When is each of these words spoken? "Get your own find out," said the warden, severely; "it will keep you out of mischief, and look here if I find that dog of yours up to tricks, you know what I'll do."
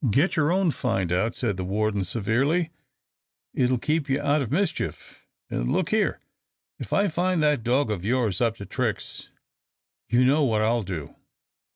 "Get 0.09 0.35
your 0.35 0.51
own 0.51 0.71
find 0.71 1.11
out," 1.11 1.35
said 1.35 1.57
the 1.57 1.63
warden, 1.63 2.03
severely; 2.03 2.71
"it 3.53 3.69
will 3.69 3.77
keep 3.77 4.09
you 4.09 4.19
out 4.19 4.41
of 4.41 4.51
mischief, 4.51 5.27
and 5.47 5.71
look 5.71 5.89
here 5.89 6.19
if 6.79 6.91
I 6.91 7.07
find 7.07 7.43
that 7.43 7.61
dog 7.63 7.91
of 7.91 8.03
yours 8.03 8.41
up 8.41 8.57
to 8.57 8.65
tricks, 8.65 9.29
you 10.09 10.25
know 10.25 10.41
what 10.43 10.63
I'll 10.63 10.81
do." 10.81 11.15